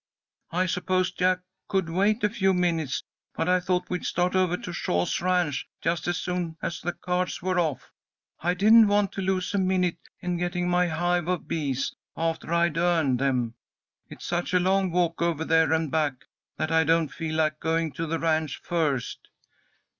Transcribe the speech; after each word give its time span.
"I 0.49 0.65
suppose 0.65 1.11
Jack 1.11 1.41
could 1.67 1.87
wait 1.87 2.23
a 2.23 2.29
few 2.31 2.55
minutes, 2.55 3.03
but 3.35 3.47
I 3.47 3.59
thought 3.59 3.87
we'd 3.91 4.03
start 4.03 4.35
over 4.35 4.57
to 4.57 4.73
Shaw's 4.73 5.21
ranch 5.21 5.67
just 5.79 6.07
as 6.07 6.17
soon 6.17 6.57
as 6.59 6.81
the 6.81 6.93
cards 6.93 7.43
were 7.43 7.59
off. 7.59 7.91
I 8.39 8.55
didn't 8.55 8.87
want 8.87 9.11
to 9.11 9.21
lose 9.21 9.53
a 9.53 9.59
minute 9.59 9.99
in 10.19 10.37
getting 10.37 10.67
my 10.67 10.87
hive 10.87 11.27
of 11.27 11.47
bees, 11.47 11.93
after 12.17 12.51
I'd 12.51 12.79
earned 12.79 13.19
them. 13.19 13.53
It's 14.09 14.25
such 14.25 14.55
a 14.55 14.59
long 14.59 14.89
walk 14.89 15.21
over 15.21 15.45
there 15.45 15.71
and 15.71 15.91
back, 15.91 16.25
that 16.57 16.71
I 16.71 16.83
don't 16.83 17.13
feel 17.13 17.35
like 17.35 17.59
going 17.59 17.91
to 17.91 18.07
the 18.07 18.17
ranch 18.17 18.59
first." 18.63 19.29